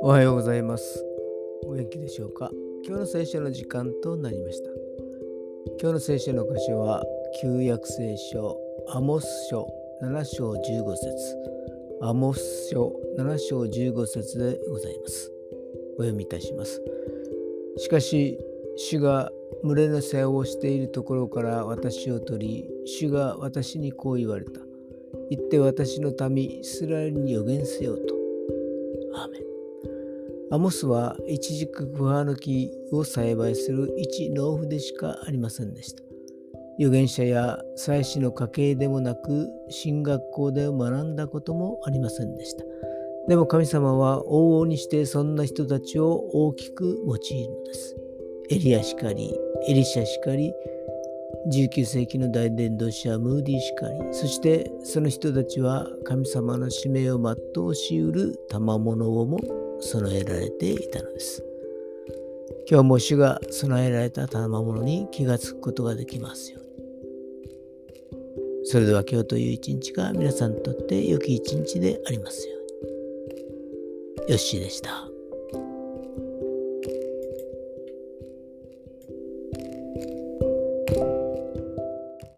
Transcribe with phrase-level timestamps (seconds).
[0.00, 1.04] おはようございます。
[1.66, 2.50] お元気でしょうか？
[2.86, 4.70] 今日の聖書の時間となりました。
[5.78, 7.04] 今日の聖書の箇所は、
[7.42, 8.56] 旧約聖書、
[8.88, 9.68] アモス書
[10.02, 11.36] 7章15節
[12.00, 15.30] アモス書7章15節でございます。
[15.98, 16.82] お読みいたします。
[17.76, 18.38] しかし、
[18.76, 19.30] 主が
[19.62, 24.62] 群れの世話をしているところから私を取り、主が私にこう言われた。
[25.34, 28.14] 言って私の民イスラエルに予言せよと。
[29.14, 29.42] アーメン。
[30.50, 36.02] アモスは一軸クハの木を栽培する一農夫でしかありませんでした。
[36.78, 42.64] 預言者や祭司の家系でもなく、進学校で学んだこともありませんでした。
[43.26, 47.96] でも神様は往々にしてそんな人たちを大きく用いるのです。
[48.50, 49.34] エリアしかり、
[49.66, 50.52] エリシャしかり、
[51.50, 53.94] 19世紀の大伝道師はムーディしかり。
[54.12, 59.38] そしてその人たちは神様の使命を全うしうる賜物をも
[59.80, 61.44] 備えられていたのです。
[62.70, 66.72] 今日も主が備えられた賜物に気がつくことができますように。
[68.64, 72.58] それでは今日という一日が皆さんにとって良き一日でありますよう
[74.26, 74.30] に。
[74.30, 75.08] よッしーでした。
[79.94, 80.51] thank you